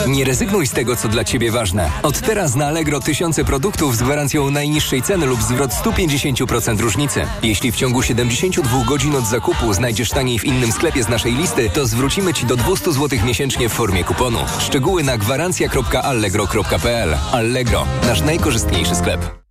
[0.08, 1.90] Nie rezygnuj z tego, co dla Ciebie ważne.
[2.02, 7.26] Od teraz na Allegro tysiące produktów z gwarancją najniższej ceny lub zwrot 150% różnicy.
[7.42, 11.70] Jeśli w ciągu 72 godzin od zakupu znajdziesz taniej w innym sklepie z naszej listy,
[11.70, 14.38] to zwrócimy Ci do 200 zł miesięcznie w formie kuponu.
[14.60, 19.39] Szczegóły na gwarancja.allegro.pl Allegro, nasz najkorzystniejszy sklep.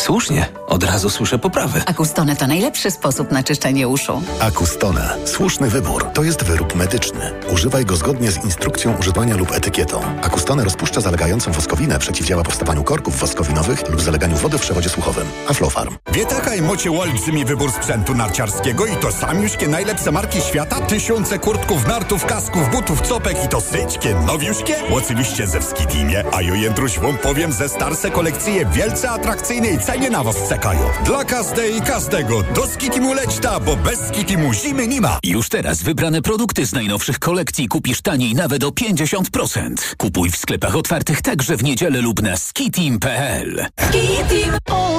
[0.00, 1.82] Słusznie, od razu słyszę poprawę.
[1.86, 4.22] Akustone to najlepszy sposób na czyszczenie uszu.
[4.40, 5.16] Akustone.
[5.24, 6.04] Słuszny wybór.
[6.14, 7.32] To jest wyrób medyczny.
[7.52, 10.00] Używaj go zgodnie z instrukcją używania lub etykietą.
[10.22, 15.26] Akustone rozpuszcza zalegającą woskowinę, przeciwdziała powstawaniu korków woskowinowych lub zaleganiu wody w przewodzie słuchowym.
[15.48, 15.96] Aflofarm.
[16.12, 20.80] Wie taka mocie olbrzymi wybór sprzętu narciarskiego i to samiuśkie najlepsze marki świata?
[20.80, 24.74] Tysiące kurtków, nartów, kasków, butów, copek i to syćkie, nowiuśkie?
[24.94, 30.22] Oczywiście ze Wskidimie, a jo jędruś wam powiem, ze starsze kolekcje wielce atrakcyjnej cenie na
[30.24, 30.80] was czekają.
[31.04, 35.18] Dla każdej i każdego do Skikimu leć ta, bo bez Skikimu zimy nie ma.
[35.24, 39.74] Już teraz wybrane produkty z najnowszych kolekcji kupisz taniej nawet o 50%.
[39.96, 43.66] Kupuj w sklepach otwartych także w niedzielę lub na skitim.pl.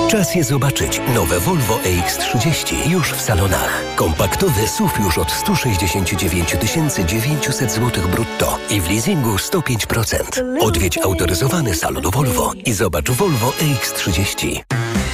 [0.10, 1.02] Czas je zobaczyć.
[1.16, 3.84] Nowe Volvo EX30 już w salonach.
[3.96, 6.56] Kompaktowy SUV już od 169
[7.08, 10.42] 900 zł brutto i w leasingu 105%.
[10.60, 14.62] Odwiedź autoryzowany salon Volvo i zobacz Volvo EX30.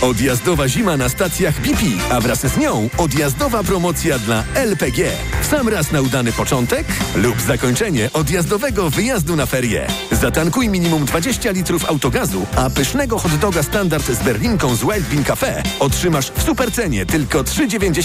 [0.02, 1.82] Odjazdowa zima na stacjach BP,
[2.12, 5.12] a wraz z nią odjazdowa promocja dla LPG.
[5.42, 9.88] Sam raz na udany początek lub zakończenie odjazdowego wyjazdu na ferie.
[10.12, 15.24] Zatankuj minimum 20 litrów autogazu, a pysznego hot doga standard z berlinką z Wild Bean
[15.24, 17.94] Cafe otrzymasz w supercenie tylko 3,90